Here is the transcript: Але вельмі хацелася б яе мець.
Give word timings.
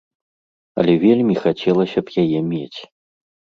Але 0.83 0.95
вельмі 1.03 1.35
хацелася 1.45 1.99
б 2.09 2.25
яе 2.25 2.43
мець. 2.51 2.79